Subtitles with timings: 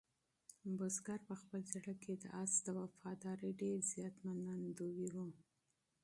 [0.77, 5.17] بزګر په خپل زړه کې د آس د وفادارۍ ډېر زیات منندوی و.